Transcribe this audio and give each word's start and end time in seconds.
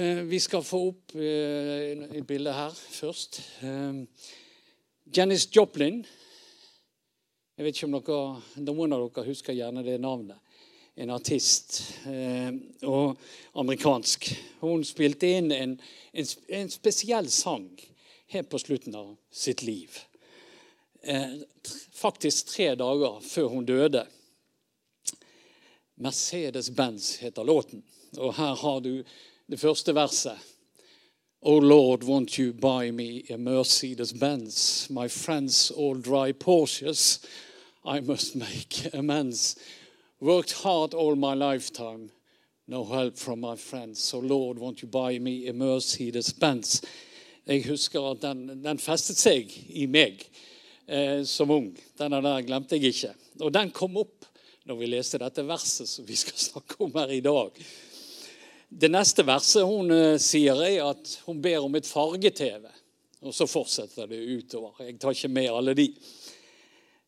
Eh, 0.00 0.14
vi 0.14 0.40
skal 0.40 0.62
få 0.62 0.78
opp 0.92 1.14
eh, 1.18 1.88
et 2.14 2.26
bilde 2.26 2.52
her 2.54 2.70
først. 2.70 3.40
Eh, 3.66 3.96
Janis 5.10 5.48
Joplin. 5.50 6.04
Jeg 7.58 7.66
vet 7.66 7.74
ikke 7.74 7.88
om 7.88 7.96
dere, 7.96 8.18
Noen 8.62 8.94
av 8.94 9.02
dere 9.08 9.24
husker 9.26 9.56
gjerne 9.58 9.82
det 9.82 9.96
navnet. 9.98 10.38
En 10.94 11.10
artist. 11.10 11.80
Og 12.86 13.18
amerikansk. 13.58 14.28
Hun 14.60 14.84
spilte 14.86 15.30
inn 15.40 15.50
en, 15.54 15.74
en, 16.12 16.28
en 16.60 16.70
spesiell 16.70 17.30
sang 17.30 17.68
helt 18.34 18.50
på 18.50 18.58
slutten 18.58 18.94
av 18.98 19.12
sitt 19.30 19.62
liv. 19.66 19.94
Faktisk 21.94 22.50
tre 22.50 22.72
dager 22.78 23.18
før 23.22 23.50
hun 23.54 23.66
døde. 23.66 24.02
Mercedes-Benz 26.02 27.16
heter 27.22 27.46
låten. 27.46 27.82
Og 28.18 28.34
her 28.38 28.58
har 28.58 28.82
du 28.82 29.04
det 29.48 29.60
første 29.60 29.94
verset. 29.94 30.38
Oh 31.40 31.58
Lord, 31.58 32.02
won't 32.02 32.38
you 32.38 32.52
buy 32.52 32.90
me 32.90 33.22
a 33.30 33.36
Mercedes 33.36 34.12
Benz? 34.12 34.88
My 34.90 35.08
friends 35.08 35.70
all 35.70 35.94
drive 35.94 36.38
Porsches. 36.38 37.24
I 37.84 38.00
must 38.00 38.36
make 38.36 38.90
amends. 38.92 39.56
Worked 40.20 40.52
hard 40.52 40.94
all 40.94 41.14
my 41.14 41.34
lifetime. 41.34 42.10
No 42.66 42.84
help 42.84 43.16
from 43.16 43.40
my 43.40 43.56
friends. 43.56 44.02
So 44.02 44.18
Lord, 44.18 44.58
won't 44.58 44.82
you 44.82 44.88
buy 44.88 45.18
me 45.18 45.48
a 45.48 45.52
Mercedes 45.52 46.32
Benz? 46.32 46.82
Jeg 47.46 47.64
husker 47.64 48.10
at 48.10 48.20
den, 48.22 48.60
den 48.64 48.78
festet 48.78 49.16
seg 49.16 49.52
i 49.72 49.86
meg 49.88 50.20
eh, 50.86 51.22
som 51.24 51.50
ung. 51.54 51.70
Denne 51.96 52.20
der 52.20 52.42
glemte 52.44 52.76
jeg 52.76 52.92
ikke. 52.92 53.14
Og 53.40 53.54
den 53.54 53.70
kom 53.70 53.96
opp 53.96 54.26
når 54.68 54.76
vi 54.76 54.90
leste 54.90 55.22
dette 55.22 55.46
verset 55.48 55.88
som 55.88 56.04
vi 56.04 56.18
skal 56.18 56.36
snakke 56.50 56.76
om 56.84 56.92
her 56.98 57.14
i 57.14 57.22
dag. 57.24 57.62
Det 58.68 58.90
neste 58.92 59.24
verset 59.24 59.64
hun 59.64 59.88
uh, 59.90 60.18
sier, 60.20 60.58
er 60.60 60.90
at 60.90 61.14
hun 61.24 61.40
ber 61.42 61.64
om 61.64 61.76
et 61.78 61.88
farge-TV. 61.88 62.68
Og 63.24 63.34
så 63.34 63.48
fortsetter 63.48 64.06
det 64.10 64.20
utover. 64.20 64.76
Jeg 64.84 64.98
tar 65.00 65.16
ikke 65.16 65.32
med 65.32 65.48
alle 65.48 65.74
de. 65.78 65.88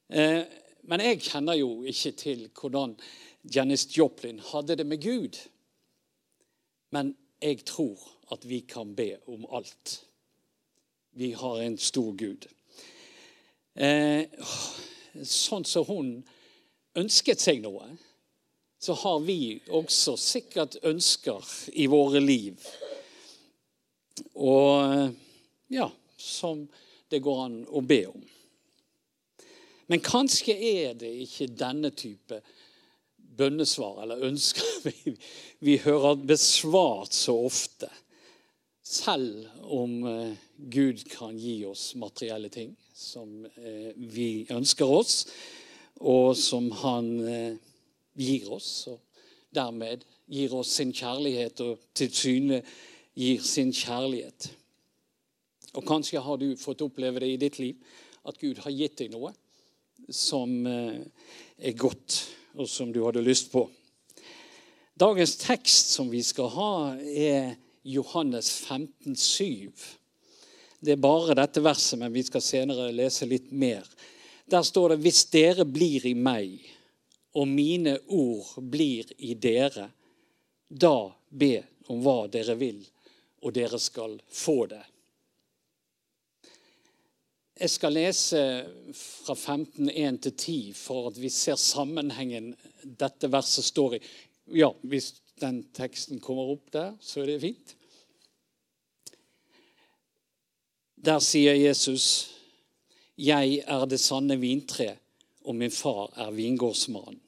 Uh, 0.08 0.40
men 0.88 1.04
jeg 1.04 1.20
kjenner 1.28 1.60
jo 1.60 1.82
ikke 1.84 2.14
til 2.16 2.46
hvordan 2.56 2.96
Janis 3.44 3.84
Joplin 3.92 4.40
hadde 4.50 4.78
det 4.80 4.86
med 4.86 5.04
Gud. 5.04 5.36
Men 6.96 7.12
jeg 7.42 7.64
tror 7.68 8.08
at 8.32 8.48
vi 8.48 8.60
kan 8.64 8.96
be 8.96 9.18
om 9.28 9.44
alt. 9.52 10.00
Vi 11.12 11.32
har 11.36 11.60
en 11.60 11.78
stor 11.78 12.12
Gud. 12.16 12.46
Eh, 13.74 14.26
sånn 15.24 15.64
som 15.64 15.86
hun 15.86 16.10
ønsket 16.98 17.40
seg 17.42 17.62
noe 17.62 17.86
så 18.80 18.96
har 18.96 19.20
vi 19.20 19.60
også 19.68 20.16
sikkert 20.16 20.78
ønsker 20.88 21.44
i 21.76 21.86
våre 21.90 22.20
liv. 22.24 22.56
Og 24.40 25.10
ja, 25.68 25.90
som 26.16 26.64
det 27.10 27.20
går 27.24 27.44
an 27.44 27.58
å 27.68 27.82
be 27.84 28.00
om. 28.08 28.24
Men 29.90 30.02
kanskje 30.04 30.54
er 30.54 30.94
det 30.94 31.10
ikke 31.24 31.50
denne 31.58 31.90
type 31.90 32.38
bønnesvar 33.40 34.04
eller 34.04 34.28
ønsker 34.28 34.68
vi, 34.88 35.16
vi 35.58 35.78
hører 35.84 36.22
besvart 36.30 37.16
så 37.16 37.36
ofte. 37.46 37.90
Selv 38.86 39.46
om 39.70 39.98
eh, 40.08 40.38
Gud 40.56 41.04
kan 41.10 41.36
gi 41.38 41.60
oss 41.68 41.92
materielle 41.98 42.48
ting 42.50 42.72
som 42.94 43.44
eh, 43.46 43.92
vi 43.94 44.46
ønsker 44.50 44.88
oss, 44.90 45.26
og 46.00 46.32
som 46.38 46.70
han 46.80 47.10
eh, 47.28 47.69
gir 48.18 48.50
oss, 48.52 48.88
og 48.90 49.00
dermed 49.54 50.04
gir 50.30 50.54
oss 50.54 50.74
sin 50.78 50.92
kjærlighet 50.94 51.60
og 51.66 51.78
til 51.94 52.10
syne 52.14 52.62
gir 53.18 53.42
sin 53.42 53.72
kjærlighet. 53.74 54.50
Og 55.74 55.86
Kanskje 55.86 56.22
har 56.22 56.38
du 56.38 56.54
fått 56.58 56.82
oppleve 56.82 57.22
det 57.22 57.32
i 57.34 57.40
ditt 57.40 57.58
liv, 57.58 57.76
at 58.26 58.38
Gud 58.38 58.58
har 58.64 58.74
gitt 58.74 58.98
deg 59.00 59.12
noe 59.14 59.32
som 60.10 60.66
eh, 60.66 61.00
er 61.58 61.76
godt, 61.78 62.16
og 62.58 62.68
som 62.68 62.90
du 62.92 63.02
hadde 63.04 63.22
lyst 63.22 63.50
på. 63.52 63.66
Dagens 65.00 65.36
tekst 65.40 65.94
som 65.94 66.10
vi 66.12 66.22
skal 66.26 66.50
ha, 66.52 66.72
er 66.98 67.54
Johannes 67.86 68.50
15, 68.66 69.16
7. 69.16 69.70
Det 70.80 70.96
er 70.96 71.00
bare 71.00 71.36
dette 71.38 71.62
verset, 71.64 71.98
men 72.00 72.12
vi 72.12 72.24
skal 72.26 72.44
senere 72.44 72.90
lese 72.92 73.28
litt 73.28 73.52
mer. 73.52 73.86
Der 74.50 74.62
står 74.62 74.88
det 74.88 74.98
'Hvis 75.00 75.24
dere 75.30 75.64
blir 75.64 76.06
i 76.06 76.14
meg' 76.14 76.79
og 77.34 77.48
mine 77.48 77.96
ord 78.08 78.56
blir 78.72 79.10
i 79.18 79.34
dere, 79.34 79.90
da 80.68 81.10
be 81.28 81.54
om 81.90 82.00
hva 82.02 82.24
dere 82.30 82.56
vil, 82.58 82.80
og 83.42 83.54
dere 83.54 83.78
skal 83.80 84.16
få 84.26 84.64
det. 84.70 84.82
Jeg 87.60 87.70
skal 87.70 87.92
lese 87.92 88.42
fra 88.96 89.34
15.1 89.36 90.20
til 90.24 90.32
10 90.32 90.54
for 90.78 91.10
at 91.10 91.18
vi 91.20 91.28
ser 91.28 91.58
sammenhengen 91.60 92.54
dette 92.82 93.28
verset 93.28 93.66
står 93.68 93.98
i. 93.98 94.00
Ja, 94.56 94.70
hvis 94.80 95.12
den 95.42 95.66
teksten 95.76 96.22
kommer 96.24 96.54
opp 96.54 96.70
der, 96.72 96.94
så 97.04 97.20
er 97.20 97.28
det 97.28 97.42
fint. 97.42 97.74
Der 101.00 101.20
sier 101.24 101.54
Jesus, 101.54 102.30
'Jeg 103.16 103.62
er 103.66 103.84
det 103.84 104.00
sanne 104.00 104.36
vintre, 104.40 104.96
og 105.44 105.56
min 105.56 105.72
far 105.72 106.10
er 106.20 106.32
vingårdsmannen. 106.34 107.20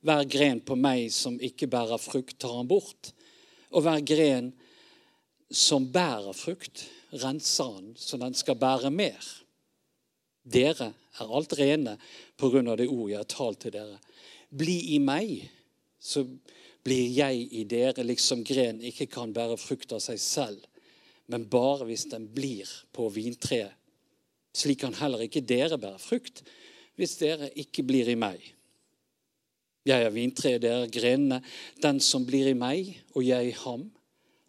Hver 0.00 0.24
gren 0.32 0.62
på 0.64 0.76
meg 0.80 1.10
som 1.12 1.36
ikke 1.44 1.68
bærer 1.68 2.00
frukt, 2.00 2.38
tar 2.40 2.54
han 2.56 2.68
bort. 2.68 3.10
Og 3.76 3.84
hver 3.84 4.00
gren 4.00 4.48
som 5.52 5.90
bærer 5.92 6.32
frukt, 6.32 6.86
renser 7.20 7.74
han 7.74 7.90
så 7.98 8.16
den 8.20 8.36
skal 8.38 8.56
bære 8.56 8.90
mer. 8.94 9.20
Dere 10.40 10.92
er 11.20 11.34
alt 11.36 11.52
rene 11.58 11.98
på 12.40 12.48
grunn 12.48 12.70
av 12.72 12.78
det 12.80 12.88
ord 12.88 13.10
jeg 13.10 13.20
har 13.20 13.28
talt 13.28 13.60
til 13.66 13.74
dere. 13.74 13.98
Bli 14.48 14.78
i 14.96 14.98
meg, 15.04 15.44
så 16.00 16.24
blir 16.82 17.10
jeg 17.12 17.44
i 17.52 17.66
dere, 17.68 18.06
liksom 18.06 18.40
gren 18.46 18.80
ikke 18.80 19.10
kan 19.12 19.34
bære 19.36 19.58
frukt 19.60 19.92
av 19.92 20.00
seg 20.00 20.22
selv, 20.22 20.64
men 21.30 21.44
bare 21.50 21.84
hvis 21.86 22.08
den 22.10 22.24
blir 22.34 22.70
på 22.96 23.10
vintreet. 23.12 23.76
Slik 24.56 24.80
kan 24.82 24.96
heller 24.98 25.20
ikke 25.22 25.44
dere 25.46 25.76
bære 25.78 26.00
frukt 26.02 26.40
hvis 27.00 27.16
dere 27.16 27.48
ikke 27.58 27.84
blir 27.88 28.10
i 28.12 28.18
meg. 28.20 28.42
Jeg 29.88 30.04
er 30.04 30.12
vintreet, 30.12 30.60
dere 30.60 30.84
er 30.84 30.92
grenene. 30.92 31.38
Den 31.80 32.02
som 32.04 32.26
blir 32.28 32.50
i 32.50 32.56
meg, 32.58 32.92
og 33.16 33.24
jeg 33.24 33.48
i 33.48 33.56
ham, 33.62 33.86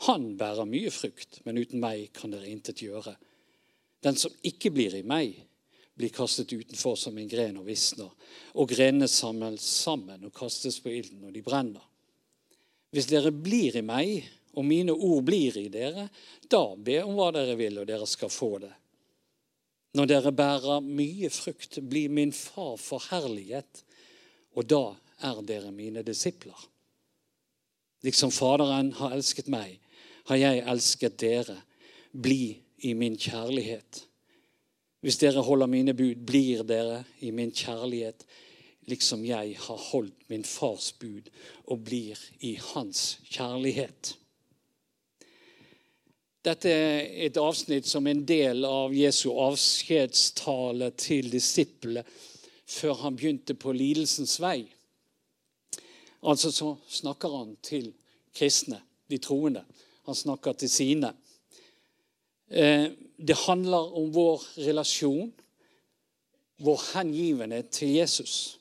han 0.08 0.34
bærer 0.36 0.68
mye 0.68 0.92
frukt, 0.92 1.40
men 1.46 1.62
uten 1.62 1.80
meg 1.80 2.10
kan 2.18 2.34
dere 2.34 2.50
intet 2.52 2.84
gjøre. 2.84 3.14
Den 4.04 4.18
som 4.20 4.34
ikke 4.44 4.74
blir 4.74 4.98
i 4.98 5.06
meg, 5.08 5.38
blir 5.96 6.12
kastet 6.12 6.52
utenfor 6.52 6.98
som 6.98 7.18
en 7.20 7.30
gren 7.30 7.60
og 7.62 7.68
visner, 7.70 8.10
og 8.58 8.72
grenene 8.72 9.08
samles 9.12 9.64
sammen 9.64 10.26
og 10.28 10.36
kastes 10.36 10.82
på 10.82 10.92
ilden, 10.92 11.24
og 11.28 11.36
de 11.36 11.44
brenner. 11.46 11.84
Hvis 12.92 13.08
dere 13.08 13.32
blir 13.32 13.78
i 13.80 13.86
meg, 13.86 14.26
og 14.58 14.68
mine 14.68 14.92
ord 14.92 15.24
blir 15.24 15.56
i 15.62 15.70
dere, 15.72 16.10
da 16.52 16.64
be 16.76 16.98
om 17.06 17.16
hva 17.16 17.30
dere 17.36 17.56
vil, 17.60 17.80
og 17.80 17.88
dere 17.88 18.10
skal 18.10 18.34
få 18.34 18.58
det. 18.66 18.74
Når 19.94 20.08
dere 20.08 20.32
bærer 20.32 20.84
mye 20.84 21.30
frukt, 21.30 21.80
blir 21.90 22.10
min 22.10 22.32
far 22.32 22.78
forherliget, 22.80 23.84
og 24.56 24.68
da 24.70 24.84
er 25.28 25.42
dere 25.48 25.72
mine 25.72 26.04
disipler. 26.04 26.58
Liksom 28.02 28.32
Faderen 28.32 28.94
har 28.98 29.14
elsket 29.14 29.52
meg, 29.52 29.80
har 30.26 30.40
jeg 30.40 30.64
elsket 30.72 31.20
dere. 31.22 31.58
Bli 32.12 32.62
i 32.88 32.94
min 32.98 33.18
kjærlighet. 33.18 34.06
Hvis 35.02 35.18
dere 35.18 35.44
holder 35.44 35.70
mine 35.70 35.94
bud, 35.98 36.26
blir 36.26 36.64
dere 36.64 37.04
i 37.20 37.32
min 37.32 37.52
kjærlighet, 37.52 38.26
liksom 38.90 39.26
jeg 39.26 39.56
har 39.60 39.86
holdt 39.92 40.30
min 40.30 40.44
fars 40.46 40.92
bud 40.92 41.30
og 41.68 41.84
blir 41.86 42.20
i 42.40 42.56
hans 42.74 43.20
kjærlighet. 43.30 44.16
Dette 46.42 46.70
er 46.74 47.10
et 47.28 47.38
avsnitt 47.38 47.86
som 47.86 48.08
en 48.10 48.24
del 48.26 48.66
av 48.66 48.94
Jesu 48.98 49.30
avskjedstale 49.30 50.90
til 50.98 51.30
disiplene 51.30 52.02
før 52.72 52.96
han 53.04 53.18
begynte 53.20 53.54
på 53.60 53.74
lidelsens 53.76 54.40
vei. 54.42 54.64
Altså 56.26 56.50
så 56.54 56.72
snakker 56.90 57.36
han 57.36 57.54
til 57.62 57.92
kristne, 58.34 58.80
de 59.12 59.20
troende. 59.22 59.66
Han 60.08 60.18
snakker 60.18 60.58
til 60.58 60.72
sine. 60.72 61.14
Eh, 62.48 62.90
det 63.18 63.38
handler 63.46 63.94
om 63.98 64.10
vår 64.14 64.42
relasjon, 64.66 65.30
vår 66.58 66.82
hengivenhet 66.94 67.70
til 67.76 67.96
Jesus, 68.00 68.58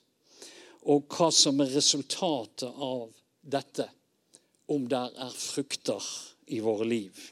og 0.82 1.09
hva 1.12 1.31
som 1.32 1.61
er 1.65 1.73
resultatet 1.77 2.69
av 2.69 3.09
dette, 3.41 3.88
om 4.69 4.85
det 4.88 5.00
er 5.00 5.37
frukter 5.37 6.05
i 6.53 6.61
våre 6.65 6.87
liv. 6.88 7.31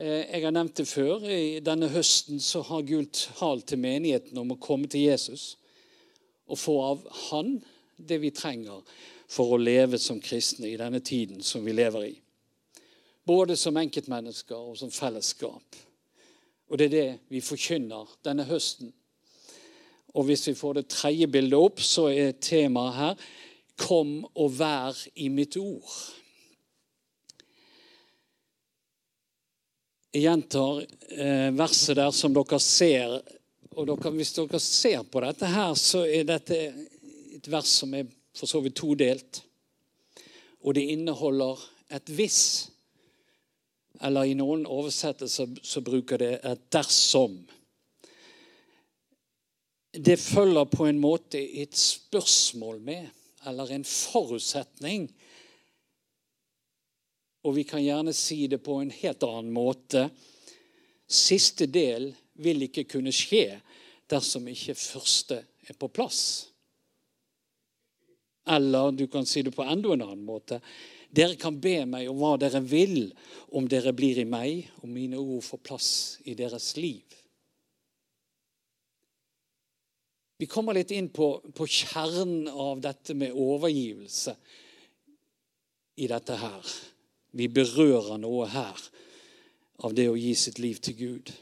Eh, 0.00 0.24
jeg 0.32 0.44
har 0.46 0.54
nevnt 0.56 0.78
det 0.80 0.86
før. 0.88 1.26
I 1.28 1.60
denne 1.60 1.90
høsten 1.92 2.40
så 2.40 2.62
har 2.64 2.86
Gud 2.88 3.10
talt 3.12 3.66
til 3.68 3.82
menigheten 3.82 4.38
om 4.40 4.54
å 4.54 4.60
komme 4.60 4.88
til 4.88 5.10
Jesus 5.10 5.58
og 6.50 6.56
få 6.58 6.76
av 6.82 7.02
Han 7.28 7.58
det 8.00 8.16
vi 8.22 8.30
trenger 8.32 8.80
for 9.30 9.52
å 9.52 9.60
leve 9.60 10.00
som 10.00 10.22
kristne 10.24 10.70
i 10.70 10.78
denne 10.80 11.02
tiden 11.04 11.44
som 11.44 11.66
vi 11.66 11.74
lever 11.76 12.06
i. 12.08 12.14
Både 13.28 13.58
som 13.60 13.76
enkeltmennesker 13.76 14.56
og 14.56 14.78
som 14.80 14.90
fellesskap. 14.90 15.76
Og 16.70 16.78
det 16.78 16.88
er 16.88 16.94
det 16.94 17.10
vi 17.28 17.44
forkynner 17.44 18.08
denne 18.24 18.48
høsten. 18.48 18.94
Og 20.16 20.24
hvis 20.30 20.48
vi 20.48 20.56
får 20.56 20.80
det 20.80 20.86
tredje 20.96 21.28
bildet 21.28 21.60
opp, 21.60 21.84
så 21.84 22.08
er 22.08 22.40
temaet 22.40 22.94
her 22.94 23.14
'Kom 23.76 24.26
og 24.34 24.58
vær 24.58 24.96
i 25.16 25.28
mitt 25.28 25.56
ord'. 25.56 26.19
Jeg 30.10 30.24
gjentar 30.24 30.80
eh, 30.82 31.50
verset 31.54 31.94
der 31.94 32.10
som 32.10 32.34
dere 32.34 32.58
ser. 32.58 33.12
Og 33.78 33.86
dere, 33.86 34.10
hvis 34.16 34.32
dere 34.34 34.58
ser 34.58 35.04
på 35.06 35.22
dette 35.22 35.46
her, 35.46 35.76
så 35.78 36.02
er 36.02 36.26
dette 36.26 36.58
et 37.36 37.46
vers 37.46 37.76
som 37.78 37.94
er 37.94 38.08
for 38.34 38.50
så 38.50 38.58
vidt 38.64 38.74
todelt. 38.80 39.42
Og 40.66 40.74
det 40.74 40.88
inneholder 40.96 41.62
et 41.94 42.10
'hvis'. 42.10 42.70
Eller 44.02 44.22
i 44.22 44.34
noen 44.34 44.66
oversettelser 44.66 45.46
så 45.62 45.80
bruker 45.80 46.18
det 46.18 46.40
et 46.42 46.60
'dersom'. 46.74 47.46
Det 49.94 50.18
følger 50.18 50.64
på 50.64 50.86
en 50.86 50.98
måte 50.98 51.38
et 51.38 51.76
spørsmål 51.76 52.80
med, 52.80 53.06
eller 53.46 53.66
en 53.70 53.84
forutsetning. 53.84 55.10
Og 57.46 57.56
vi 57.56 57.64
kan 57.64 57.82
gjerne 57.82 58.12
si 58.16 58.44
det 58.50 58.60
på 58.64 58.80
en 58.82 58.92
helt 58.92 59.24
annen 59.24 59.52
måte. 59.54 60.08
Siste 61.10 61.66
del 61.66 62.10
vil 62.40 62.66
ikke 62.68 62.86
kunne 62.88 63.12
skje 63.14 63.60
dersom 64.10 64.48
ikke 64.50 64.76
første 64.76 65.40
er 65.68 65.76
på 65.78 65.88
plass. 65.92 66.22
Eller 68.50 68.92
du 68.92 69.06
kan 69.06 69.26
si 69.28 69.42
det 69.46 69.54
på 69.54 69.64
enda 69.64 69.94
en 69.94 70.04
annen 70.04 70.26
måte. 70.26 70.60
Dere 71.10 71.34
kan 71.38 71.56
be 71.58 71.80
meg 71.90 72.08
om 72.10 72.20
hva 72.20 72.36
dere 72.38 72.60
vil, 72.62 73.10
om 73.56 73.66
dere 73.68 73.92
blir 73.96 74.20
i 74.22 74.28
meg, 74.28 74.68
og 74.82 74.92
mine 74.92 75.18
ord 75.18 75.42
får 75.42 75.62
plass 75.66 75.90
i 76.30 76.36
deres 76.38 76.70
liv. 76.78 77.02
Vi 80.40 80.48
kommer 80.48 80.72
litt 80.72 80.92
inn 80.96 81.10
på, 81.12 81.34
på 81.52 81.66
kjernen 81.68 82.46
av 82.48 82.80
dette 82.80 83.12
med 83.18 83.34
overgivelse 83.36 84.32
i 86.00 86.06
dette 86.08 86.38
her. 86.40 86.70
Vi 87.32 87.46
berører 87.48 88.18
noe 88.18 88.48
her 88.50 88.80
av 89.84 89.94
det 89.96 90.08
å 90.10 90.18
gi 90.18 90.34
sitt 90.36 90.58
liv 90.58 90.80
til 90.82 90.96
Gud. 90.98 91.32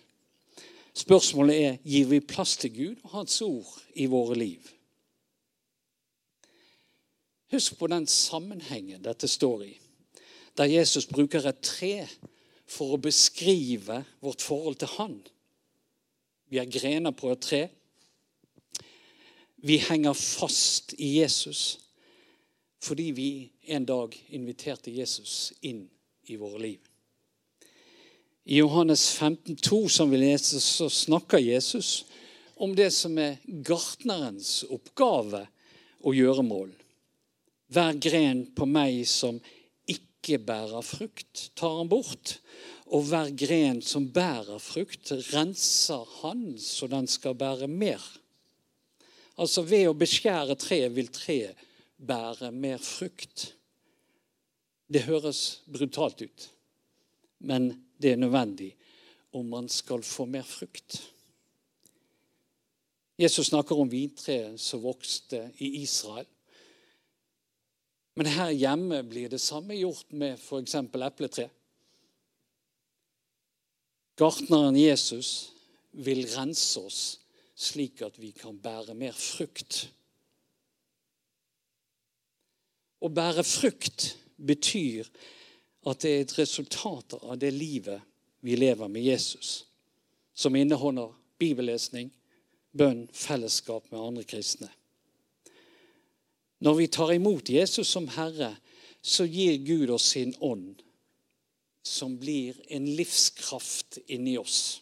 Spørsmålet 0.98 1.62
er 1.62 1.78
gir 1.86 2.08
vi 2.10 2.20
plass 2.24 2.56
til 2.58 2.74
Gud 2.74 3.04
og 3.04 3.14
Hans 3.14 3.40
ord 3.42 3.70
i 3.94 4.08
våre 4.10 4.36
liv. 4.38 4.74
Husk 7.52 7.78
på 7.78 7.88
den 7.88 8.06
sammenhengen 8.10 9.04
dette 9.04 9.28
står 9.30 9.64
i, 9.64 9.72
der 10.58 10.68
Jesus 10.68 11.06
bruker 11.08 11.46
et 11.48 11.62
tre 11.64 12.04
for 12.68 12.92
å 12.92 13.00
beskrive 13.00 14.02
vårt 14.20 14.44
forhold 14.44 14.80
til 14.82 14.92
Han. 14.98 15.16
Vi 16.48 16.60
er 16.60 16.68
grener 16.68 17.14
på 17.16 17.30
et 17.32 17.44
tre. 17.44 17.62
Vi 19.64 19.78
henger 19.80 20.12
fast 20.18 20.94
i 20.98 21.18
Jesus 21.18 21.78
fordi 22.82 23.10
vi 23.12 23.30
en 23.74 23.86
dag 23.86 24.14
inviterte 24.28 24.92
Jesus 24.94 25.52
inn 25.60 25.86
i 26.26 26.36
våre 26.36 26.60
liv. 26.62 26.78
I 28.48 28.56
Johannes 28.62 29.10
15, 29.10 29.56
15,2, 29.56 29.88
som 29.88 30.10
vi 30.10 30.16
leser, 30.16 30.58
så 30.58 30.88
snakker 30.90 31.38
Jesus 31.38 32.04
om 32.56 32.72
det 32.76 32.90
som 32.96 33.18
er 33.20 33.36
gartnerens 33.44 34.62
oppgave 34.72 35.44
og 36.00 36.16
gjøremål. 36.16 36.70
Hver 37.68 37.98
gren 38.00 38.46
på 38.56 38.64
meg 38.64 39.02
som 39.10 39.36
ikke 39.88 40.40
bærer 40.40 40.80
frukt, 40.86 41.50
tar 41.58 41.76
han 41.76 41.90
bort. 41.92 42.38
Og 42.88 43.04
hver 43.10 43.34
gren 43.36 43.82
som 43.84 44.08
bærer 44.08 44.56
frukt, 44.64 45.12
renser 45.34 46.08
han 46.22 46.54
så 46.62 46.88
den 46.88 47.08
skal 47.10 47.36
bære 47.36 47.68
mer. 47.68 48.00
Altså 49.38 49.62
ved 49.68 49.90
å 49.90 49.98
beskjære 49.98 50.56
treet 50.58 50.96
vil 50.96 51.12
treet 51.12 51.67
bære 51.98 52.52
mer 52.52 52.78
frukt. 52.78 53.54
Det 54.88 55.04
høres 55.04 55.62
brutalt 55.68 56.22
ut, 56.22 56.48
men 57.38 57.70
det 58.00 58.12
er 58.12 58.20
nødvendig 58.22 58.72
om 59.32 59.46
man 59.46 59.68
skal 59.68 60.02
få 60.02 60.24
mer 60.24 60.46
frukt. 60.46 61.02
Jesus 63.18 63.50
snakker 63.50 63.76
om 63.76 63.90
vintreet 63.90 64.60
som 64.62 64.82
vokste 64.82 65.48
i 65.58 65.82
Israel. 65.82 66.26
Men 68.14 68.30
her 68.30 68.50
hjemme 68.54 69.02
blir 69.06 69.30
det 69.30 69.40
samme 69.42 69.76
gjort 69.78 70.10
med 70.10 70.38
f.eks. 70.38 70.74
epletre. 70.74 71.48
Gartneren 74.18 74.76
Jesus 74.78 75.52
vil 75.90 76.24
rense 76.30 76.80
oss 76.80 77.02
slik 77.58 78.02
at 78.06 78.18
vi 78.18 78.30
kan 78.34 78.58
bære 78.58 78.94
mer 78.94 79.14
frukt. 79.14 79.88
Å 82.98 83.08
bære 83.08 83.44
frukt 83.46 84.14
betyr 84.36 85.06
at 85.88 86.02
det 86.02 86.10
er 86.10 86.24
et 86.24 86.38
resultat 86.38 87.14
av 87.20 87.38
det 87.38 87.52
livet 87.54 88.02
vi 88.42 88.56
lever 88.58 88.90
med 88.90 89.02
Jesus, 89.02 89.64
som 90.34 90.56
inneholder 90.56 91.12
bibellesning, 91.38 92.10
bønn, 92.74 93.06
fellesskap 93.12 93.86
med 93.92 94.00
andre 94.02 94.26
kristne. 94.26 94.70
Når 96.58 96.74
vi 96.74 96.88
tar 96.90 97.14
imot 97.14 97.50
Jesus 97.50 97.88
som 97.88 98.08
Herre, 98.10 98.56
så 99.02 99.24
gir 99.24 99.60
Gud 99.62 99.90
oss 99.94 100.10
sin 100.14 100.34
ånd, 100.42 100.82
som 101.86 102.18
blir 102.18 102.58
en 102.74 102.86
livskraft 102.98 104.00
inni 104.10 104.34
oss. 104.38 104.80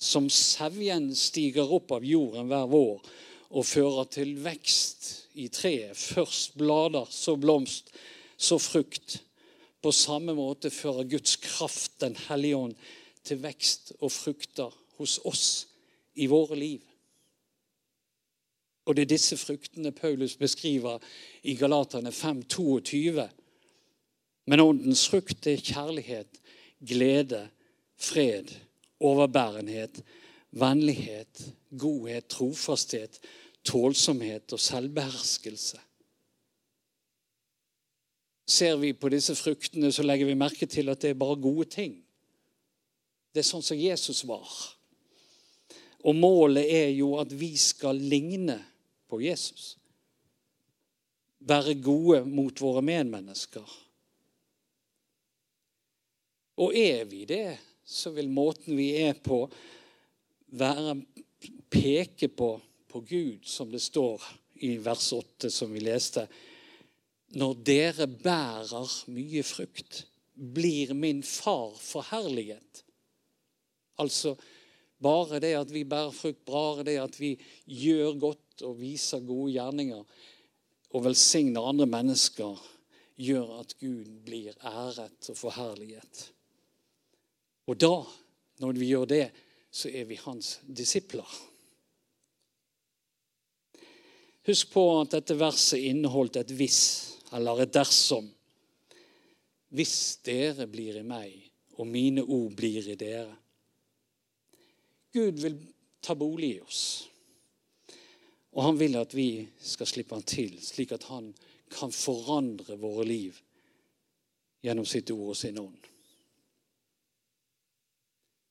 Som 0.00 0.30
sevjen 0.32 1.10
stiger 1.14 1.68
opp 1.76 1.92
av 1.92 2.04
jorden 2.08 2.48
hver 2.48 2.70
vår 2.72 3.02
og 3.50 3.66
fører 3.68 4.08
til 4.16 4.32
vekst 4.40 5.19
i 5.34 5.48
treet. 5.48 5.96
Først 5.96 6.56
blader, 6.58 7.06
så 7.10 7.36
blomst, 7.36 7.90
så 8.36 8.58
frukt. 8.58 9.20
På 9.82 9.92
samme 9.92 10.34
måte 10.36 10.70
fører 10.70 11.08
Guds 11.08 11.36
kraft, 11.36 12.00
Den 12.00 12.16
hellige 12.28 12.56
ånd, 12.56 12.74
til 13.24 13.42
vekst 13.42 13.92
og 14.00 14.12
frukter 14.12 14.74
hos 14.96 15.18
oss 15.24 15.66
i 16.14 16.26
våre 16.26 16.56
liv. 16.56 16.80
Og 18.88 18.96
det 18.96 19.02
er 19.02 19.12
disse 19.12 19.36
fruktene 19.36 19.92
Paulus 19.92 20.36
beskriver 20.36 20.98
i 21.42 21.54
Galaterne 21.54 22.10
5,22. 22.10 23.28
Men 24.46 24.60
åndens 24.60 25.04
frukt 25.08 25.46
er 25.46 25.60
kjærlighet, 25.62 26.40
glede, 26.80 27.48
fred, 28.00 28.48
overbærenhet, 29.00 30.02
vennlighet, 30.50 31.44
godhet, 31.78 32.26
trofasthet, 32.26 33.20
tålsomhet 33.66 34.52
og 34.52 34.60
selvbeherskelse. 34.60 35.80
Ser 38.50 38.76
vi 38.80 38.92
på 38.92 39.10
disse 39.12 39.36
fruktene, 39.38 39.92
så 39.92 40.02
legger 40.02 40.26
vi 40.26 40.38
merke 40.38 40.66
til 40.66 40.90
at 40.90 41.02
det 41.02 41.12
er 41.12 41.20
bare 41.20 41.38
gode 41.38 41.68
ting. 41.70 42.00
Det 43.30 43.44
er 43.44 43.46
sånn 43.46 43.62
som 43.62 43.78
Jesus 43.78 44.24
var. 44.26 44.48
Og 46.02 46.16
målet 46.16 46.66
er 46.66 46.88
jo 46.96 47.12
at 47.20 47.30
vi 47.36 47.52
skal 47.60 48.00
ligne 48.00 48.56
på 49.10 49.20
Jesus. 49.22 49.76
Være 51.40 51.76
gode 51.78 52.24
mot 52.26 52.60
våre 52.60 52.82
medmennesker. 52.84 53.76
Og 56.60 56.74
er 56.76 57.04
vi 57.08 57.22
det, 57.28 57.54
så 57.84 58.10
vil 58.16 58.28
måten 58.32 58.76
vi 58.76 58.90
er 59.00 59.14
på, 59.22 59.44
være 60.58 60.98
peke 61.70 62.28
på, 62.28 62.50
på 62.90 63.00
Gud, 63.06 63.46
som 63.46 63.70
det 63.70 63.82
står 63.84 64.22
i 64.66 64.76
vers 64.82 65.12
8, 65.16 65.50
som 65.50 65.72
vi 65.72 65.82
leste. 65.84 66.26
Når 67.38 67.60
dere 67.66 68.06
bærer 68.10 68.94
mye 69.14 69.42
frukt, 69.46 70.04
blir 70.34 70.94
min 70.94 71.22
far 71.22 71.76
forherliget. 71.78 72.82
Altså 74.00 74.34
bare 75.00 75.40
det 75.40 75.54
at 75.56 75.70
vi 75.72 75.84
bærer 75.88 76.12
frukt, 76.12 76.42
bare 76.44 76.84
det 76.84 76.98
at 77.00 77.16
vi 77.20 77.34
gjør 77.64 78.18
godt 78.20 78.66
og 78.68 78.80
viser 78.80 79.24
gode 79.24 79.54
gjerninger 79.54 80.02
og 80.90 81.04
velsigner 81.04 81.68
andre 81.70 81.86
mennesker, 81.88 82.58
gjør 83.20 83.60
at 83.60 83.76
Gud 83.80 84.08
blir 84.24 84.56
æret 84.66 85.30
og 85.30 85.38
forherliget. 85.38 86.26
Og 87.68 87.78
da, 87.80 87.94
når 88.60 88.80
vi 88.80 88.90
gjør 88.90 89.06
det, 89.08 89.24
så 89.70 89.92
er 89.92 90.08
vi 90.08 90.18
hans 90.24 90.58
disipler. 90.66 91.28
Husk 94.46 94.70
på 94.72 94.84
at 95.00 95.12
dette 95.12 95.36
verset 95.36 95.84
inneholdt 95.90 96.36
et 96.36 96.50
'hvis' 96.50 97.32
eller 97.32 97.62
et 97.62 97.74
'dersom'. 97.74 98.30
Hvis 99.68 100.18
dere 100.24 100.66
blir 100.66 100.96
i 100.98 101.02
meg, 101.02 101.50
og 101.78 101.86
mine 101.86 102.22
ord 102.22 102.52
blir 102.56 102.88
i 102.88 102.94
dere. 102.94 103.36
Gud 105.12 105.40
vil 105.42 105.56
ta 106.02 106.14
bolig 106.14 106.56
i 106.56 106.60
oss. 106.60 107.08
Og 108.52 108.62
han 108.62 108.78
vil 108.80 108.96
at 108.96 109.14
vi 109.14 109.48
skal 109.62 109.86
slippe 109.86 110.14
han 110.14 110.26
til, 110.26 110.56
slik 110.62 110.92
at 110.92 111.06
han 111.08 111.30
kan 111.70 111.92
forandre 111.94 112.76
våre 112.76 113.06
liv 113.06 113.38
gjennom 114.60 114.86
sitt 114.86 115.10
ord 115.14 115.32
og 115.32 115.38
sin 115.38 115.58
ånd. 115.58 115.86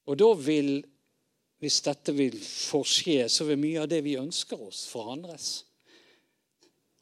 Og 0.09 0.17
da 0.17 0.29
vil, 0.33 0.79
hvis 1.61 1.81
dette 1.85 2.15
vil 2.15 2.39
få 2.41 2.81
så 2.83 3.45
vil 3.45 3.59
mye 3.59 3.83
av 3.83 3.89
det 3.91 4.01
vi 4.03 4.17
ønsker 4.17 4.61
oss, 4.61 4.87
forandres. 4.89 5.68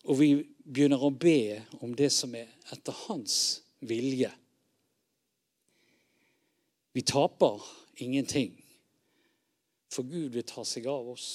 Og 0.08 0.20
vi 0.22 0.30
begynner 0.64 1.02
å 1.04 1.12
be 1.12 1.60
om 1.84 1.96
det 1.96 2.10
som 2.16 2.36
er 2.36 2.48
etter 2.72 2.96
hans 3.08 3.62
vilje. 3.80 4.32
Vi 6.96 7.04
taper 7.06 7.62
ingenting, 8.02 8.56
for 9.92 10.08
Gud 10.08 10.32
vil 10.34 10.48
ta 10.48 10.64
seg 10.66 10.88
av 10.90 11.12
oss. 11.12 11.28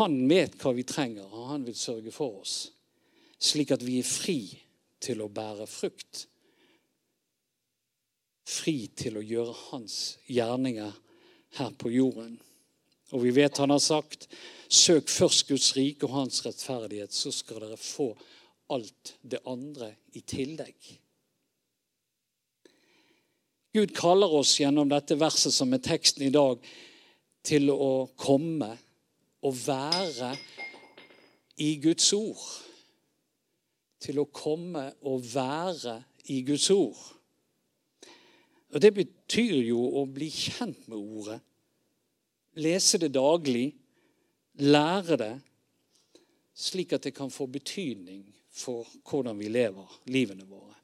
Han 0.00 0.16
vet 0.28 0.56
hva 0.60 0.72
vi 0.74 0.86
trenger, 0.88 1.28
og 1.28 1.50
han 1.52 1.66
vil 1.68 1.76
sørge 1.76 2.12
for 2.14 2.40
oss, 2.40 2.56
slik 3.42 3.74
at 3.74 3.84
vi 3.84 3.98
er 4.00 4.08
fri 4.08 4.40
til 5.02 5.20
å 5.20 5.30
bære 5.32 5.68
frukt. 5.68 6.24
Fri 8.48 8.88
til 8.96 9.20
å 9.20 9.24
gjøre 9.24 9.54
hans 9.68 9.98
gjerninger 10.26 10.96
her 11.58 11.76
på 11.78 11.92
jorden. 11.92 12.38
Og 13.12 13.22
vi 13.26 13.34
vet 13.36 13.60
han 13.60 13.72
har 13.72 13.82
sagt 13.82 14.28
søk 14.72 15.10
først 15.12 15.46
Guds 15.48 15.72
rike 15.76 16.08
og 16.08 16.16
hans 16.16 16.40
rettferdighet, 16.46 17.12
så 17.12 17.32
skal 17.34 17.60
dere 17.60 17.76
få 17.76 18.12
alt 18.72 19.16
det 19.20 19.42
andre 19.46 19.92
i 20.16 20.22
tillegg. 20.24 20.98
Gud 23.72 23.92
kaller 23.96 24.32
oss 24.36 24.58
gjennom 24.60 24.88
dette 24.90 25.16
verset 25.20 25.54
som 25.54 25.72
er 25.72 25.84
teksten 25.84 26.26
i 26.26 26.32
dag, 26.32 26.60
til 27.42 27.72
å 27.72 28.08
komme 28.20 28.70
og 29.42 29.56
være 29.64 30.34
i 31.64 31.74
Guds 31.82 32.12
ord. 32.14 32.42
Til 34.02 34.20
å 34.22 34.28
komme 34.34 34.84
og 35.08 35.24
være 35.32 35.96
i 36.30 36.42
Guds 36.46 36.68
ord. 36.70 37.00
Og 38.72 38.80
Det 38.80 38.92
betyr 38.94 39.58
jo 39.66 39.80
å 40.00 40.04
bli 40.08 40.30
kjent 40.32 40.86
med 40.88 40.98
ordet. 40.98 41.40
Lese 42.54 42.98
det 42.98 43.14
daglig, 43.14 43.72
lære 44.60 45.16
det, 45.16 45.32
slik 46.54 46.92
at 46.92 47.06
det 47.06 47.14
kan 47.16 47.30
få 47.32 47.46
betydning 47.46 48.26
for 48.52 48.88
hvordan 49.08 49.38
vi 49.38 49.48
lever 49.48 50.00
livene 50.12 50.44
våre. 50.44 50.74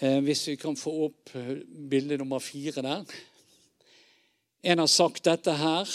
Eh, 0.00 0.18
hvis 0.24 0.46
vi 0.48 0.56
kan 0.56 0.76
få 0.76 0.94
opp 1.04 1.34
bilde 1.90 2.16
nummer 2.18 2.40
fire 2.40 2.82
der. 2.82 3.04
En 4.62 4.78
har 4.78 4.88
sagt 4.88 5.24
dette 5.24 5.52
her. 5.52 5.92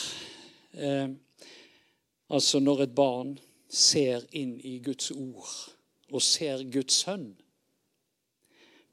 Eh, 0.72 1.10
altså 2.29 2.60
når 2.60 2.86
et 2.86 2.96
barn 2.96 3.34
ser 3.69 4.24
inn 4.31 4.60
i 4.62 4.77
Guds 4.86 5.12
ord 5.12 5.50
og 6.13 6.22
ser 6.24 6.63
Guds 6.72 7.01
sønn, 7.03 7.34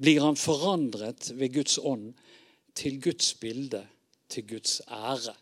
blir 0.00 0.24
han 0.24 0.38
forandret 0.40 1.30
ved 1.38 1.52
Guds 1.54 1.78
ånd 1.78 2.14
til 2.74 3.00
Guds 3.02 3.34
bilde, 3.40 3.86
til 4.28 4.46
Guds 4.48 4.80
ære. 4.88 5.34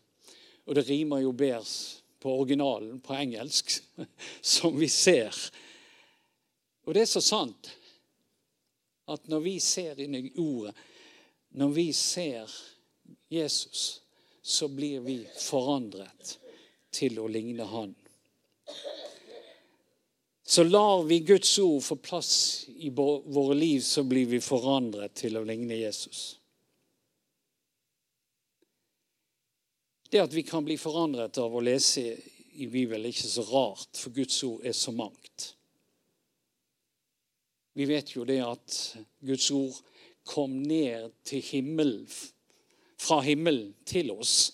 Og 0.67 0.75
det 0.75 0.89
rimer 0.89 1.25
jo 1.25 1.33
bedre 1.33 1.65
på 2.23 2.31
originalen 2.31 3.01
på 3.01 3.15
engelsk, 3.15 3.83
som 4.55 4.79
vi 4.79 4.89
ser. 4.89 5.35
Og 6.85 6.95
det 6.95 7.03
er 7.03 7.11
så 7.11 7.23
sant 7.25 7.73
at 9.13 9.27
når 9.29 9.41
vi 9.45 9.57
ser 9.61 9.99
inn 10.01 10.15
i 10.15 10.29
ordet, 10.39 10.75
når 11.59 11.73
vi 11.75 11.89
ser 11.93 12.51
Jesus, 13.33 14.03
så 14.43 14.69
blir 14.69 15.03
vi 15.05 15.19
forandret 15.39 16.37
til 16.93 17.19
å 17.21 17.27
ligne 17.29 17.67
Han. 17.69 17.95
Så 20.45 20.65
lar 20.65 21.03
vi 21.09 21.21
Guds 21.25 21.59
ord 21.59 21.83
få 21.83 21.97
plass 21.97 22.33
i 22.77 22.91
våre 22.91 23.55
liv, 23.55 23.81
så 23.81 24.03
blir 24.05 24.27
vi 24.29 24.41
forandret 24.41 25.15
til 25.17 25.39
å 25.39 25.45
ligne 25.49 25.79
Jesus. 25.79 26.42
Det 30.13 30.21
at 30.21 30.33
vi 30.33 30.43
kan 30.43 30.65
bli 30.65 30.75
forandret 30.77 31.39
av 31.41 31.55
å 31.57 31.61
lese 31.65 32.03
i 32.61 32.67
Bibelen, 32.69 33.07
er 33.07 33.15
ikke 33.15 33.31
så 33.33 33.43
rart, 33.49 33.97
for 33.97 34.13
Guds 34.13 34.43
ord 34.45 34.65
er 34.69 34.75
så 34.77 34.93
mangt. 34.93 35.47
Vi 37.73 37.87
vet 37.89 38.11
jo 38.13 38.27
det 38.29 38.37
at 38.45 38.75
Guds 39.25 39.47
ord 39.57 39.79
kom 40.29 40.59
ned 40.69 41.15
til 41.25 41.41
himmelen, 41.41 42.05
fra 43.01 43.23
himmelen 43.25 43.71
til 43.89 44.13
oss 44.13 44.53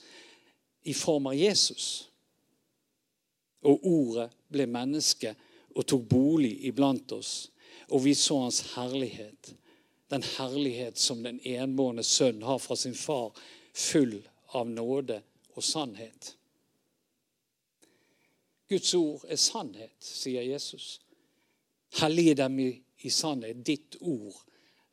i 0.87 0.95
form 0.95 1.27
av 1.33 1.35
Jesus. 1.35 2.07
Og 3.67 3.83
ordet 3.83 4.29
ble 4.47 4.69
menneske 4.71 5.33
og 5.75 5.89
tok 5.91 6.05
bolig 6.07 6.53
iblant 6.71 7.17
oss. 7.17 7.49
Og 7.91 8.05
vi 8.05 8.13
så 8.15 8.37
hans 8.45 8.61
herlighet. 8.77 9.51
Den 10.07 10.23
herlighet 10.23 11.03
som 11.03 11.27
den 11.27 11.43
enbårne 11.43 12.07
sønn 12.07 12.47
har 12.47 12.63
fra 12.63 12.79
sin 12.79 12.95
far, 12.95 13.35
full 13.75 14.21
av 14.55 14.71
nåde 14.71 15.19
og 15.59 15.65
sannhet. 15.67 16.35
Guds 18.69 18.95
ord 18.95 19.25
er 19.29 19.41
sannhet, 19.41 19.97
sier 20.05 20.45
Jesus. 20.45 20.99
Hellige 21.99 22.37
dem 22.43 22.59
i 22.61 23.11
sannhet. 23.11 23.65
Ditt 23.67 23.97
ord 24.01 24.37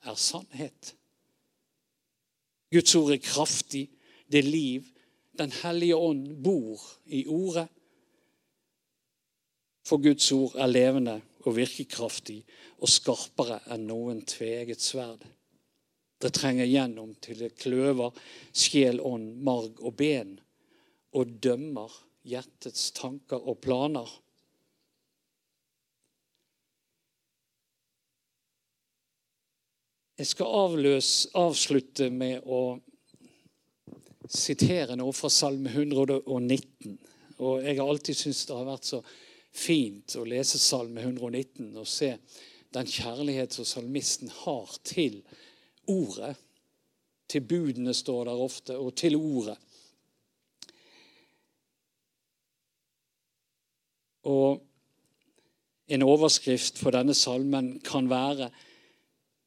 er 0.08 0.16
sannhet. 0.16 0.94
Guds 2.72 2.96
ord 2.96 3.12
er 3.14 3.24
kraftig. 3.24 3.90
Det 4.32 4.40
er 4.40 4.50
liv. 4.50 4.88
Den 5.38 5.52
hellige 5.52 5.98
ånd 6.00 6.30
bor 6.44 6.82
i 7.06 7.26
ordet. 7.28 7.68
For 9.86 10.02
Guds 10.02 10.32
ord 10.32 10.56
er 10.56 10.72
levende 10.72 11.20
og 11.46 11.58
virkekraftig 11.60 12.40
og 12.80 12.90
skarpere 12.90 13.60
enn 13.76 13.86
noen 13.90 14.24
tveget 14.26 14.82
sverd. 14.82 15.28
Det 16.18 16.32
trenger 16.34 16.66
gjennom 16.66 17.12
til 17.22 17.44
det 17.44 17.52
kløver 17.60 18.16
sjel, 18.56 19.02
ånd, 19.04 19.36
marg 19.44 19.84
og 19.84 19.98
ben 20.00 20.38
og 21.16 21.38
dømmer 21.44 21.92
hjertets 22.28 22.90
tanker 22.98 23.42
og 23.42 23.60
planer. 23.64 24.10
Jeg 30.16 30.30
skal 30.32 30.58
avløse, 30.64 31.30
avslutte 31.36 32.08
med 32.12 32.46
å 32.48 32.78
sitere 34.32 34.96
noe 34.96 35.12
fra 35.16 35.30
Salme 35.30 35.74
119. 35.74 36.96
Og 37.44 37.66
jeg 37.66 37.78
har 37.78 37.90
alltid 37.90 38.18
syntes 38.18 38.46
det 38.48 38.56
har 38.56 38.70
vært 38.70 38.88
så 38.88 39.02
fint 39.56 40.16
å 40.16 40.24
lese 40.28 40.60
Salme 40.60 41.04
119 41.04 41.76
og 41.76 41.88
se 41.88 42.14
den 42.76 42.88
kjærlighet 42.92 43.56
som 43.56 43.68
salmisten 43.68 44.32
har 44.44 44.72
til 44.88 45.22
ordet. 45.92 46.34
Til 47.28 47.44
budene 47.44 47.94
står 47.96 48.28
der 48.30 48.42
ofte, 48.48 48.76
og 48.78 48.94
til 49.00 49.16
ordet. 49.18 49.56
Og 54.26 54.62
en 55.88 56.02
overskrift 56.06 56.80
for 56.82 56.96
denne 56.96 57.14
salmen 57.14 57.76
kan 57.86 58.10
være 58.10 58.50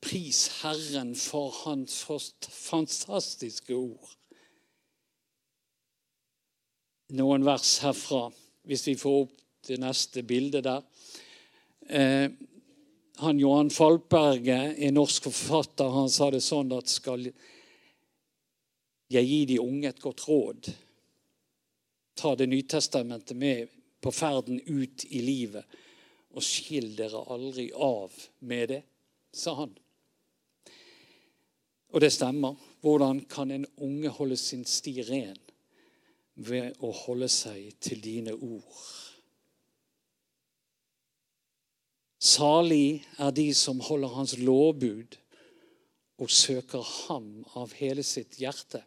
Pris 0.01 0.45
Herren 0.61 1.17
for 1.19 1.51
hans 1.65 2.05
fantastiske 2.49 3.75
ord. 3.75 4.13
Noen 7.19 7.47
vers 7.47 7.79
herfra, 7.83 8.29
hvis 8.69 8.87
vi 8.87 8.95
får 9.01 9.23
opp 9.25 9.35
det 9.67 9.81
neste 9.83 10.23
bildet 10.23 10.67
der. 10.69 10.85
Eh, 11.89 12.29
han 13.19 13.41
Johan 13.41 13.73
Falkberget, 13.75 14.77
en 14.79 14.95
norsk 14.95 15.27
forfatter, 15.27 15.89
han 15.91 16.13
sa 16.13 16.29
det 16.31 16.45
sånn 16.45 16.71
at 16.77 16.93
skal 16.93 17.27
jeg 19.09 19.25
gi 19.27 19.41
de 19.49 19.59
unge 19.59 19.89
et 19.91 20.05
godt 20.05 20.29
råd, 20.29 20.71
ta 22.19 22.35
Det 22.37 22.47
Nytestamentet 22.51 23.37
med 23.39 23.78
på 24.01 24.13
ferden 24.15 24.61
ut 24.67 25.05
i 25.09 25.21
livet, 25.25 25.65
og 26.37 26.45
skill 26.45 26.93
dere 26.97 27.25
aldri 27.33 27.71
av 27.73 28.15
med 28.47 28.69
det, 28.75 28.83
sa 29.33 29.55
han. 29.59 29.75
Og 31.89 32.01
det 32.05 32.13
stemmer. 32.13 32.57
Hvordan 32.81 33.25
kan 33.27 33.51
en 33.51 33.67
unge 33.77 34.09
holde 34.09 34.37
sin 34.37 34.65
sti 34.69 35.01
ren? 35.09 35.39
Ved 36.39 36.77
å 36.85 36.93
holde 36.95 37.27
seg 37.33 37.73
til 37.83 38.03
dine 38.05 38.35
ord. 38.37 38.83
Salig 42.23 43.03
er 43.19 43.33
de 43.35 43.49
som 43.55 43.81
holder 43.83 44.15
hans 44.15 44.37
lovbud 44.39 45.17
og 46.19 46.31
søker 46.31 46.83
ham 46.83 47.45
av 47.59 47.75
hele 47.79 48.03
sitt 48.07 48.39
hjerte. 48.43 48.83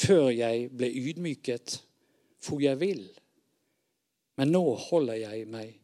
Før 0.00 0.30
jeg 0.32 0.70
ble 0.72 0.88
ydmyket, 0.88 1.76
for 2.40 2.62
jeg 2.62 2.80
vil, 2.80 3.04
men 4.40 4.52
nå 4.54 4.62
holder 4.88 5.20
jeg 5.20 5.46
meg 5.52 5.74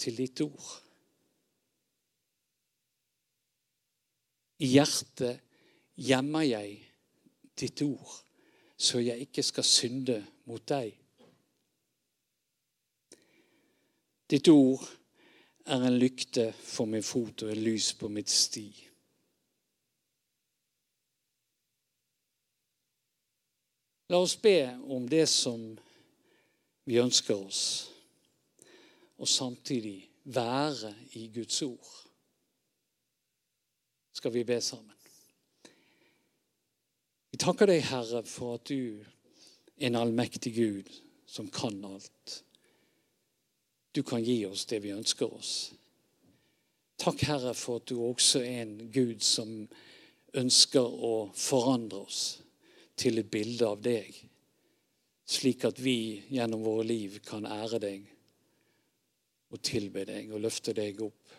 til 0.00 0.16
ditt 0.16 0.40
ord. 0.44 0.70
I 4.60 4.68
hjertet 4.74 5.40
gjemmer 6.00 6.44
jeg 6.44 6.74
ditt 7.56 7.82
ord. 7.86 8.18
så 8.80 8.96
jeg 8.98 9.20
ikke 9.20 9.42
skal 9.44 9.64
synde 9.68 10.14
mot 10.48 10.62
deg. 10.64 10.94
Ditt 14.30 14.48
ord 14.48 14.86
er 15.68 15.84
en 15.84 15.98
lykte 16.00 16.46
for 16.56 16.88
min 16.88 17.04
fot 17.04 17.44
og 17.44 17.52
et 17.52 17.60
lys 17.60 17.90
på 18.00 18.08
mitt 18.08 18.32
sti. 18.32 18.64
La 24.10 24.18
oss 24.18 24.34
be 24.42 24.78
om 24.90 25.08
det 25.08 25.28
som 25.30 25.78
vi 26.84 26.96
ønsker 26.98 27.36
oss, 27.38 27.90
og 29.22 29.28
samtidig 29.28 30.10
være 30.24 30.90
i 31.12 31.28
Guds 31.34 31.62
ord. 31.62 31.92
Skal 34.12 34.34
vi 34.34 34.42
be 34.44 34.58
sammen? 34.60 34.96
Vi 37.30 37.38
takker 37.38 37.70
deg, 37.70 37.84
Herre, 37.86 38.24
for 38.26 38.58
at 38.58 38.66
du 38.66 38.98
er 39.78 39.86
en 39.86 40.00
allmektig 40.02 40.56
Gud 40.58 40.90
som 41.30 41.46
kan 41.46 41.78
alt. 41.86 42.42
Du 43.94 44.02
kan 44.02 44.26
gi 44.26 44.42
oss 44.50 44.66
det 44.66 44.82
vi 44.82 44.90
ønsker 44.90 45.30
oss. 45.30 45.54
Takk, 46.98 47.22
Herre, 47.30 47.54
for 47.54 47.78
at 47.78 47.86
du 47.86 48.00
også 48.02 48.42
er 48.42 48.66
en 48.66 48.76
Gud 48.90 49.22
som 49.22 49.68
ønsker 50.34 50.82
å 50.82 51.28
forandre 51.30 52.02
oss 52.10 52.40
til 53.00 53.20
et 53.20 53.30
bilde 53.32 53.64
av 53.64 53.80
deg, 53.80 54.12
slik 55.30 55.64
at 55.68 55.78
vi 55.80 56.20
gjennom 56.34 56.64
våre 56.66 56.84
liv 56.90 57.20
kan 57.24 57.46
ære 57.48 57.80
deg 57.82 58.08
og 59.50 59.62
tilbe 59.66 60.04
deg 60.06 60.30
og 60.34 60.42
løfte 60.44 60.74
deg 60.76 61.00
opp. 61.04 61.36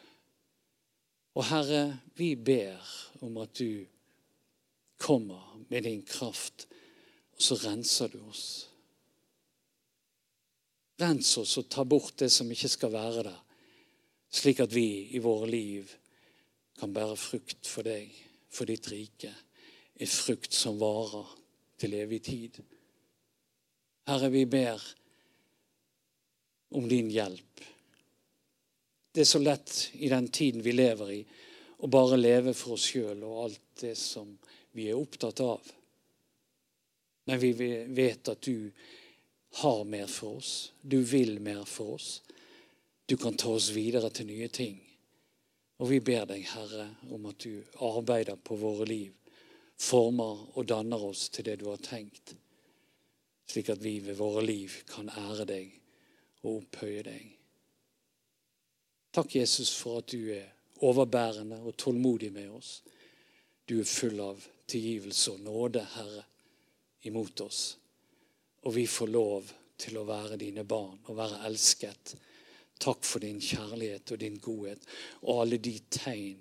Og 1.37 1.45
Herre, 1.47 1.83
vi 2.17 2.33
ber 2.35 2.81
om 3.23 3.37
at 3.43 3.53
du 3.59 3.85
kommer 5.01 5.61
med 5.69 5.85
din 5.87 6.03
kraft, 6.03 6.67
og 7.35 7.41
så 7.41 7.57
renser 7.63 8.11
du 8.11 8.19
oss. 8.27 8.47
Rens 11.01 11.31
oss 11.41 11.55
og 11.57 11.69
ta 11.71 11.85
bort 11.87 12.19
det 12.21 12.29
som 12.33 12.51
ikke 12.51 12.69
skal 12.69 12.93
være 12.93 13.23
der, 13.29 13.39
slik 14.31 14.61
at 14.63 14.73
vi 14.73 15.13
i 15.15 15.21
våre 15.23 15.47
liv 15.49 15.91
kan 16.79 16.93
bære 16.93 17.17
frukt 17.19 17.67
for 17.67 17.87
deg, 17.87 18.11
for 18.51 18.67
ditt 18.69 18.87
rike. 18.91 19.31
En 20.01 20.11
frukt 20.11 20.53
som 20.55 20.79
varer 20.81 21.40
til 21.81 21.97
evig 21.97 22.21
tid. 22.25 22.61
Herre, 24.09 24.29
vi 24.29 24.45
ber 24.45 24.81
om 26.77 26.87
din 26.89 27.09
hjelp. 27.11 27.63
Det 29.11 29.25
er 29.25 29.29
så 29.29 29.41
lett 29.41 29.89
i 29.99 30.09
den 30.09 30.29
tiden 30.31 30.63
vi 30.63 30.73
lever 30.75 31.11
i, 31.11 31.21
å 31.81 31.89
bare 31.91 32.19
leve 32.19 32.53
for 32.55 32.77
oss 32.77 32.87
sjøl 32.93 33.23
og 33.25 33.37
alt 33.45 33.81
det 33.81 33.95
som 33.99 34.29
vi 34.77 34.87
er 34.87 34.99
opptatt 34.99 35.41
av. 35.43 35.71
Men 37.27 37.41
vi 37.41 37.51
vet 37.91 38.29
at 38.31 38.41
du 38.45 38.71
har 39.61 39.83
mer 39.83 40.07
for 40.07 40.39
oss. 40.39 40.71
Du 40.81 41.01
vil 41.01 41.39
mer 41.43 41.65
for 41.67 41.97
oss. 41.97 42.21
Du 43.05 43.17
kan 43.17 43.35
ta 43.35 43.51
oss 43.51 43.71
videre 43.75 44.09
til 44.13 44.29
nye 44.29 44.47
ting. 44.47 44.77
Og 45.81 45.89
vi 45.89 45.99
ber 46.05 46.29
deg, 46.29 46.45
Herre, 46.53 46.87
om 47.09 47.25
at 47.27 47.41
du 47.41 47.63
arbeider 47.81 48.37
på 48.37 48.55
våre 48.61 48.85
liv 48.87 49.20
former 49.81 50.57
og 50.57 50.67
danner 50.69 51.03
oss 51.03 51.27
til 51.33 51.47
det 51.47 51.57
du 51.61 51.67
har 51.71 51.81
tenkt, 51.81 52.35
slik 53.49 53.71
at 53.73 53.81
vi 53.83 53.97
ved 54.05 54.19
våre 54.19 54.43
liv 54.45 54.81
kan 54.89 55.09
ære 55.09 55.47
deg 55.49 55.71
og 56.43 56.61
opphøye 56.61 57.03
deg. 57.05 57.29
Takk, 59.11 59.35
Jesus, 59.35 59.73
for 59.75 59.99
at 59.99 60.13
du 60.13 60.31
er 60.31 60.47
overbærende 60.87 61.59
og 61.65 61.75
tålmodig 61.77 62.31
med 62.33 62.53
oss. 62.53 62.79
Du 63.67 63.79
er 63.81 63.89
full 63.89 64.21
av 64.23 64.39
tilgivelse 64.71 65.33
og 65.33 65.41
nåde, 65.43 65.83
Herre, 65.97 66.23
imot 67.09 67.43
oss. 67.43 67.63
Og 68.63 68.75
vi 68.77 68.85
får 68.87 69.11
lov 69.11 69.51
til 69.81 69.97
å 69.97 70.05
være 70.07 70.37
dine 70.39 70.63
barn 70.63 71.01
og 71.09 71.17
være 71.17 71.41
elsket. 71.49 72.15
Takk 72.81 73.03
for 73.05 73.21
din 73.25 73.41
kjærlighet 73.41 74.13
og 74.13 74.21
din 74.21 74.39
godhet 74.41 74.87
og 75.25 75.43
alle 75.43 75.59
de 75.61 75.75
tegn 75.89 76.39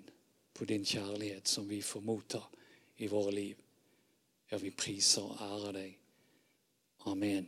på 0.53 0.65
din 0.69 0.85
kjærlighet 0.85 1.49
som 1.49 1.67
vi 1.69 1.81
får 1.85 2.05
motta 2.05 2.41
i 3.01 3.09
våre 3.09 3.33
liv. 3.33 3.57
Ja, 4.51 4.59
vi 4.61 4.71
priser 4.75 5.25
og 5.25 5.41
ærer 5.41 5.77
deg. 5.79 5.97
Amen. 7.09 7.47